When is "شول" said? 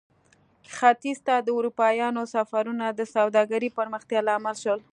4.63-4.79